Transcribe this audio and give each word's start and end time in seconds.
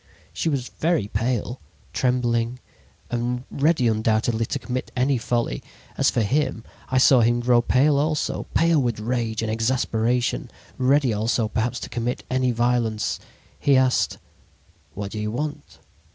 "She 0.33 0.49
was 0.49 0.69
very 0.79 1.09
pale, 1.09 1.61
trembling 1.93 2.57
and 3.11 3.43
ready 3.51 3.87
undoubtedly 3.87 4.47
to 4.47 4.57
commit 4.57 4.91
any 4.95 5.19
folly. 5.19 5.61
As 5.95 6.09
for 6.09 6.21
him, 6.23 6.63
I 6.89 6.97
saw 6.97 7.19
him 7.21 7.39
grow 7.39 7.61
pale 7.61 7.99
also, 7.99 8.47
pale 8.55 8.81
with 8.81 8.99
rage 8.99 9.43
and 9.43 9.51
exasperation, 9.51 10.49
ready 10.79 11.13
also 11.13 11.47
perhaps 11.47 11.79
to 11.81 11.89
commit 11.89 12.23
any 12.31 12.49
violence. 12.49 13.19
"He 13.59 13.77
asked: 13.77 14.17
"'What 14.95 15.11
do 15.11 15.19
you 15.19 15.29
want?' 15.29 15.77